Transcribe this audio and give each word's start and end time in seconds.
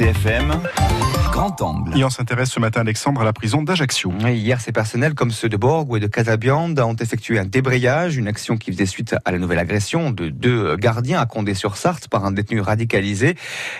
RCFM 0.00 1.09
Grand 1.40 1.62
Angle. 1.62 1.98
Et 1.98 2.04
on 2.04 2.10
s'intéresse 2.10 2.50
ce 2.50 2.60
matin, 2.60 2.82
Alexandre, 2.82 3.22
à 3.22 3.24
la 3.24 3.32
prison 3.32 3.62
d'Ajaccio. 3.62 4.12
Hier, 4.28 4.60
ces 4.60 4.72
personnels, 4.72 5.14
comme 5.14 5.30
ceux 5.30 5.48
de 5.48 5.56
Borg 5.56 5.96
et 5.96 5.98
de 5.98 6.06
Casabiande, 6.06 6.78
ont 6.80 6.94
effectué 6.96 7.38
un 7.38 7.46
débrayage, 7.46 8.18
une 8.18 8.28
action 8.28 8.58
qui 8.58 8.70
faisait 8.70 8.84
suite 8.84 9.16
à 9.24 9.32
la 9.32 9.38
nouvelle 9.38 9.58
agression 9.58 10.10
de 10.10 10.28
deux 10.28 10.76
gardiens 10.76 11.18
à 11.18 11.24
Condé-sur-Sarthe 11.24 12.08
par 12.08 12.26
un 12.26 12.32
détenu 12.32 12.60
radicalisé. 12.60 13.36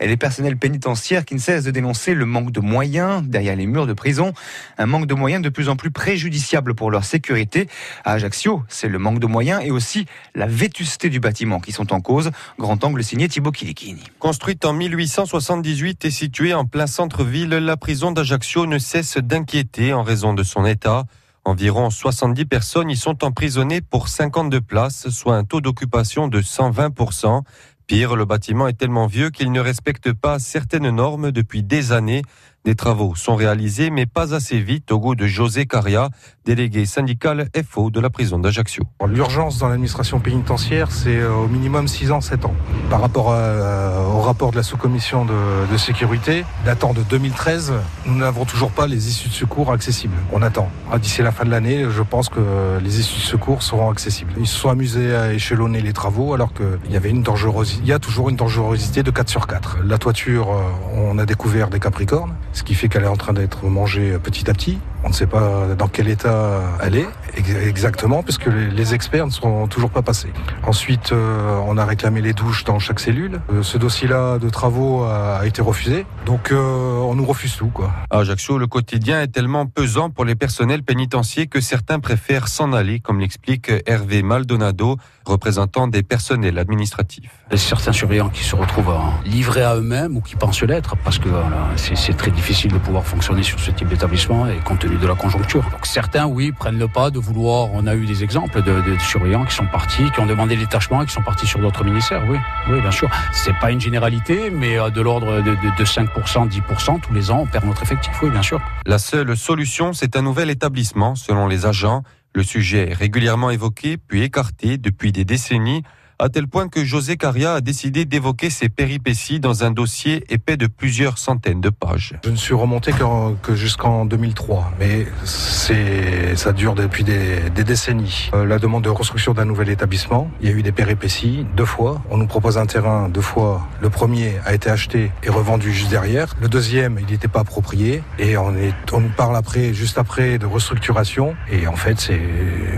Et 0.00 0.08
les 0.08 0.16
personnels 0.16 0.56
pénitentiaires 0.56 1.24
qui 1.24 1.34
ne 1.34 1.38
cessent 1.38 1.62
de 1.62 1.70
dénoncer 1.70 2.14
le 2.14 2.26
manque 2.26 2.50
de 2.50 2.58
moyens 2.58 3.22
derrière 3.22 3.54
les 3.54 3.66
murs 3.66 3.86
de 3.86 3.92
prison, 3.92 4.32
un 4.76 4.86
manque 4.86 5.06
de 5.06 5.14
moyens 5.14 5.40
de 5.40 5.48
plus 5.48 5.68
en 5.68 5.76
plus 5.76 5.92
préjudiciable 5.92 6.74
pour 6.74 6.90
leur 6.90 7.04
sécurité. 7.04 7.68
À 8.04 8.14
Ajaccio, 8.14 8.64
c'est 8.66 8.88
le 8.88 8.98
manque 8.98 9.20
de 9.20 9.28
moyens 9.28 9.62
et 9.64 9.70
aussi 9.70 10.06
la 10.34 10.46
vétusté 10.46 11.08
du 11.08 11.20
bâtiment 11.20 11.60
qui 11.60 11.70
sont 11.70 11.92
en 11.92 12.00
cause. 12.00 12.32
Grand 12.58 12.82
angle 12.82 13.04
signé 13.04 13.28
Thibaut 13.28 13.52
Kilikini. 13.52 14.02
Construite 14.18 14.64
en 14.64 14.72
1878 14.72 16.04
et 16.04 16.10
située 16.10 16.52
en 16.52 16.64
plein 16.64 16.88
centre-ville, 16.88 17.43
la 17.46 17.76
prison 17.76 18.10
d'Ajaccio 18.10 18.66
ne 18.66 18.78
cesse 18.78 19.18
d'inquiéter 19.18 19.92
en 19.92 20.02
raison 20.02 20.34
de 20.34 20.42
son 20.42 20.64
état. 20.64 21.04
Environ 21.44 21.90
70 21.90 22.46
personnes 22.46 22.90
y 22.90 22.96
sont 22.96 23.22
emprisonnées 23.24 23.82
pour 23.82 24.08
52 24.08 24.60
places, 24.60 25.10
soit 25.10 25.36
un 25.36 25.44
taux 25.44 25.60
d'occupation 25.60 26.28
de 26.28 26.40
120%. 26.40 27.42
Pire, 27.86 28.16
le 28.16 28.24
bâtiment 28.24 28.66
est 28.66 28.78
tellement 28.78 29.06
vieux 29.06 29.28
qu'il 29.28 29.52
ne 29.52 29.60
respecte 29.60 30.12
pas 30.12 30.38
certaines 30.38 30.88
normes 30.88 31.32
depuis 31.32 31.62
des 31.62 31.92
années. 31.92 32.22
Des 32.64 32.74
travaux 32.74 33.14
sont 33.14 33.36
réalisés, 33.36 33.90
mais 33.90 34.06
pas 34.06 34.34
assez 34.34 34.58
vite 34.58 34.90
au 34.90 34.98
goût 34.98 35.14
de 35.14 35.26
José 35.26 35.66
Caria, 35.66 36.08
délégué 36.46 36.86
syndical 36.86 37.50
FO 37.68 37.90
de 37.90 38.00
la 38.00 38.08
prison 38.08 38.38
d'Ajaccio. 38.38 38.84
L'urgence 39.06 39.58
dans 39.58 39.68
l'administration 39.68 40.18
pénitentiaire, 40.18 40.90
c'est 40.90 41.18
euh, 41.18 41.34
au 41.34 41.46
minimum 41.46 41.88
6 41.88 42.10
ans, 42.10 42.22
7 42.22 42.46
ans. 42.46 42.54
Par 42.88 43.02
rapport 43.02 43.32
euh, 43.32 44.06
au 44.06 44.20
rapport 44.20 44.50
de 44.50 44.56
la 44.56 44.62
sous-commission 44.62 45.26
de, 45.26 45.70
de, 45.70 45.76
sécurité, 45.76 46.46
datant 46.64 46.94
de 46.94 47.02
2013, 47.02 47.74
nous 48.06 48.16
n'avons 48.16 48.46
toujours 48.46 48.70
pas 48.70 48.86
les 48.86 49.08
issues 49.08 49.28
de 49.28 49.34
secours 49.34 49.70
accessibles. 49.70 50.16
On 50.32 50.40
attend. 50.40 50.70
Ah, 50.90 50.98
d'ici 50.98 51.20
la 51.20 51.32
fin 51.32 51.44
de 51.44 51.50
l'année, 51.50 51.84
je 51.90 52.02
pense 52.02 52.30
que 52.30 52.78
les 52.82 52.98
issues 52.98 53.20
de 53.20 53.26
secours 53.26 53.62
seront 53.62 53.90
accessibles. 53.90 54.32
Ils 54.38 54.46
se 54.46 54.56
sont 54.56 54.70
amusés 54.70 55.14
à 55.14 55.34
échelonner 55.34 55.82
les 55.82 55.92
travaux 55.92 56.32
alors 56.32 56.54
qu'il 56.54 56.90
y 56.90 56.96
avait 56.96 57.10
une 57.10 57.22
dangerosité. 57.22 57.82
Il 57.84 57.88
y 57.88 57.92
a 57.92 57.98
toujours 57.98 58.30
une 58.30 58.36
dangerosité 58.36 59.02
de 59.02 59.10
4 59.10 59.28
sur 59.28 59.46
4. 59.46 59.80
La 59.84 59.98
toiture, 59.98 60.50
euh, 60.50 60.62
on 60.94 61.18
a 61.18 61.26
découvert 61.26 61.68
des 61.68 61.78
capricornes 61.78 62.32
ce 62.54 62.62
qui 62.62 62.74
fait 62.74 62.88
qu'elle 62.88 63.04
est 63.04 63.08
en 63.08 63.16
train 63.16 63.32
d'être 63.32 63.64
mangée 63.66 64.16
petit 64.22 64.48
à 64.48 64.54
petit. 64.54 64.78
On 65.02 65.08
ne 65.08 65.12
sait 65.12 65.26
pas 65.26 65.74
dans 65.76 65.88
quel 65.88 66.08
état 66.08 66.62
elle 66.82 66.96
est 66.96 67.06
exactement, 67.36 68.22
puisque 68.22 68.46
les 68.46 68.94
experts 68.94 69.26
ne 69.26 69.30
sont 69.30 69.66
toujours 69.66 69.90
pas 69.90 70.02
passés. 70.02 70.32
Ensuite, 70.62 71.12
euh, 71.12 71.58
on 71.66 71.76
a 71.76 71.84
réclamé 71.84 72.22
les 72.22 72.32
douches 72.32 72.64
dans 72.64 72.78
chaque 72.78 73.00
cellule. 73.00 73.40
Euh, 73.52 73.62
ce 73.62 73.76
dossier-là 73.76 74.38
de 74.38 74.48
travaux 74.48 75.04
a 75.04 75.44
été 75.44 75.60
refusé, 75.60 76.06
donc 76.26 76.52
euh, 76.52 76.98
on 77.00 77.14
nous 77.16 77.24
refuse 77.24 77.56
tout. 77.56 77.68
Quoi. 77.68 77.92
À 78.08 78.18
Ajaccio, 78.20 78.56
le 78.56 78.66
quotidien 78.66 79.20
est 79.20 79.28
tellement 79.28 79.66
pesant 79.66 80.10
pour 80.10 80.24
les 80.24 80.36
personnels 80.36 80.82
pénitentiaires 80.82 81.46
que 81.50 81.60
certains 81.60 81.98
préfèrent 81.98 82.48
s'en 82.48 82.72
aller, 82.72 83.00
comme 83.00 83.20
l'explique 83.20 83.70
Hervé 83.86 84.22
Maldonado, 84.22 84.96
représentant 85.24 85.88
des 85.88 86.02
personnels 86.02 86.58
administratifs. 86.58 87.30
Certains 87.56 87.92
surveillants 87.92 88.30
qui 88.30 88.44
se 88.44 88.54
retrouvent 88.54 88.94
livrés 89.24 89.62
à 89.62 89.76
eux-mêmes 89.76 90.16
ou 90.16 90.20
qui 90.20 90.36
pensent 90.36 90.62
l'être, 90.62 90.96
parce 91.04 91.18
que 91.18 91.28
voilà, 91.28 91.68
c'est 91.76 92.16
très 92.16 92.30
difficile 92.30 92.43
de 92.44 92.76
pouvoir 92.76 93.06
fonctionner 93.06 93.42
sur 93.42 93.58
ce 93.58 93.70
type 93.70 93.88
d'établissement 93.88 94.46
et 94.46 94.58
compte 94.58 94.78
tenu 94.80 94.96
de 94.96 95.06
la 95.06 95.14
conjoncture. 95.14 95.62
Donc 95.70 95.86
certains, 95.86 96.26
oui, 96.26 96.52
prennent 96.52 96.78
le 96.78 96.88
pas 96.88 97.10
de 97.10 97.18
vouloir. 97.18 97.70
On 97.72 97.86
a 97.86 97.94
eu 97.94 98.04
des 98.04 98.22
exemples 98.22 98.62
de, 98.62 98.82
de, 98.82 98.98
surveillants 98.98 99.46
qui 99.46 99.54
sont 99.54 99.66
partis, 99.66 100.10
qui 100.12 100.20
ont 100.20 100.26
demandé 100.26 100.54
le 100.54 100.60
détachement 100.60 101.02
et 101.02 101.06
qui 101.06 101.12
sont 101.12 101.22
partis 101.22 101.46
sur 101.46 101.58
d'autres 101.58 101.84
ministères. 101.84 102.22
Oui, 102.28 102.36
oui, 102.68 102.82
bien 102.82 102.90
sûr. 102.90 103.08
C'est 103.32 103.58
pas 103.60 103.70
une 103.70 103.80
généralité, 103.80 104.50
mais 104.50 104.76
de 104.90 105.00
l'ordre 105.00 105.40
de, 105.40 105.52
de, 105.52 105.78
de 105.78 105.84
5%, 105.84 106.50
10% 106.50 107.00
tous 107.00 107.14
les 107.14 107.30
ans, 107.30 107.40
on 107.40 107.46
perd 107.46 107.64
notre 107.64 107.82
effectif. 107.82 108.12
Oui, 108.22 108.28
bien 108.28 108.42
sûr. 108.42 108.60
La 108.84 108.98
seule 108.98 109.34
solution, 109.38 109.94
c'est 109.94 110.14
un 110.14 110.22
nouvel 110.22 110.50
établissement, 110.50 111.14
selon 111.14 111.46
les 111.46 111.64
agents. 111.64 112.02
Le 112.34 112.42
sujet 112.42 112.90
est 112.90 112.94
régulièrement 112.94 113.48
évoqué, 113.50 113.96
puis 113.96 114.22
écarté 114.22 114.76
depuis 114.76 115.12
des 115.12 115.24
décennies 115.24 115.82
à 116.18 116.28
tel 116.28 116.46
point 116.46 116.68
que 116.68 116.84
José 116.84 117.16
Caria 117.16 117.54
a 117.54 117.60
décidé 117.60 118.04
d'évoquer 118.04 118.50
ses 118.50 118.68
péripéties 118.68 119.40
dans 119.40 119.64
un 119.64 119.70
dossier 119.70 120.24
épais 120.28 120.56
de 120.56 120.66
plusieurs 120.66 121.18
centaines 121.18 121.60
de 121.60 121.70
pages. 121.70 122.14
Je 122.24 122.30
ne 122.30 122.36
suis 122.36 122.54
remonté 122.54 122.92
que, 122.92 123.34
que 123.42 123.54
jusqu'en 123.54 124.04
2003, 124.04 124.72
mais 124.78 125.06
ça 125.24 126.52
dure 126.52 126.74
depuis 126.74 127.04
des, 127.04 127.50
décennies. 127.64 128.30
Euh, 128.34 128.44
la 128.44 128.58
demande 128.58 128.84
de 128.84 128.90
construction 128.90 129.32
d'un 129.32 129.44
nouvel 129.46 129.70
établissement, 129.70 130.30
il 130.40 130.48
y 130.48 130.52
a 130.52 130.54
eu 130.54 130.62
des 130.62 130.72
péripéties 130.72 131.46
deux 131.56 131.64
fois. 131.64 132.02
On 132.10 132.16
nous 132.16 132.26
propose 132.26 132.58
un 132.58 132.66
terrain 132.66 133.08
deux 133.08 133.20
fois. 133.20 133.66
Le 133.80 133.90
premier 133.90 134.34
a 134.44 134.54
été 134.54 134.70
acheté 134.70 135.10
et 135.22 135.30
revendu 135.30 135.72
juste 135.72 135.90
derrière. 135.90 136.34
Le 136.40 136.48
deuxième, 136.48 136.98
il 137.00 137.06
n'était 137.06 137.28
pas 137.28 137.40
approprié 137.40 138.02
et 138.18 138.36
on 138.36 138.52
nous 138.52 139.08
parle 139.16 139.36
après 139.36 139.72
juste 139.72 139.98
après 139.98 140.38
de 140.38 140.46
restructuration 140.46 141.34
et 141.50 141.66
en 141.66 141.76
fait 141.76 142.10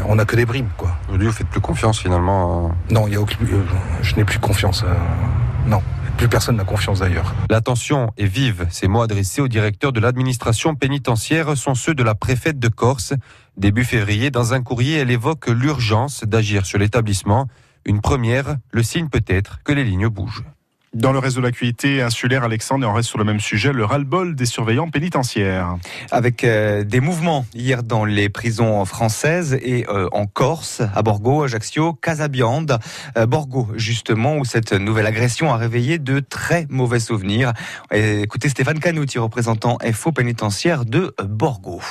on 0.09 0.17
n'a 0.17 0.25
que 0.25 0.37
des 0.37 0.47
bribes. 0.47 0.67
Aujourd'hui, 1.17 1.33
vous 1.33 1.39
faites 1.39 1.49
plus 1.49 1.63
confiance 1.63 1.99
finalement. 1.99 2.73
Non, 2.91 3.09
il 3.09 3.15
y 3.15 3.17
a 3.17 3.25
je 4.03 4.17
n'ai 4.17 4.25
plus 4.27 4.39
confiance. 4.39 4.85
Non. 5.67 5.81
Plus 6.19 6.29
personne 6.29 6.57
n'a 6.57 6.65
confiance 6.65 6.99
d'ailleurs. 6.99 7.35
La 7.49 7.63
tension 7.63 8.13
est 8.19 8.27
vive. 8.27 8.67
Ces 8.69 8.87
mots 8.87 9.01
adressés 9.01 9.41
au 9.41 9.49
directeur 9.49 9.95
de 9.95 10.01
l'administration 10.01 10.75
pénitentiaire 10.75 11.57
sont 11.57 11.75
ceux 11.75 11.95
de 11.95 12.03
la 12.03 12.15
préfète 12.15 12.59
de 12.59 12.69
Corse. 12.69 13.15
Début 13.57 13.85
février, 13.85 14.31
dans 14.31 14.53
un 14.53 14.63
courrier, 14.63 14.99
elle 14.99 15.11
évoque 15.11 15.47
l'urgence 15.47 16.23
d'agir 16.25 16.67
sur 16.67 16.79
l'établissement. 16.79 17.49
Une 17.87 18.03
première, 18.03 18.59
le 18.71 18.83
signe 18.83 19.09
peut-être 19.09 19.63
que 19.65 19.73
les 19.73 19.85
lignes 19.85 20.09
bougent. 20.09 20.45
Dans 20.97 21.13
le 21.13 21.19
reste 21.19 21.37
de 21.37 21.43
l'actualité 21.43 22.01
insulaire, 22.01 22.43
Alexandre, 22.43 22.87
et 22.87 22.89
on 22.89 22.95
reste 22.95 23.11
sur 23.11 23.19
le 23.19 23.25
même 23.25 23.39
sujet, 23.39 23.71
le 23.71 23.85
ras-le-bol 23.85 24.35
des 24.35 24.47
surveillants 24.47 24.89
pénitentiaires. 24.89 25.77
Avec 26.11 26.43
euh, 26.43 26.85
des 26.85 27.01
mouvements 27.01 27.45
hier 27.53 27.83
dans 27.83 28.07
les 28.07 28.31
prisons 28.31 28.83
françaises 28.87 29.59
et 29.61 29.85
euh, 29.91 30.09
en 30.13 30.25
Corse, 30.25 30.81
à 30.95 31.03
Borgo, 31.03 31.43
Ajaccio, 31.43 31.93
Casabiande. 31.93 32.79
Euh, 33.19 33.27
Borgo, 33.27 33.69
justement, 33.75 34.39
où 34.39 34.47
cette 34.47 34.73
nouvelle 34.73 35.07
agression 35.07 35.53
a 35.53 35.59
réveillé 35.59 35.99
de 35.99 36.19
très 36.21 36.67
mauvais 36.71 36.99
souvenirs. 36.99 37.53
écoutez 37.91 38.49
Stéphane 38.49 38.81
Canouti, 38.81 39.19
représentant 39.19 39.77
FO 39.93 40.13
pénitentiaire 40.13 40.87
de 40.87 41.15
Borgo. 41.23 41.83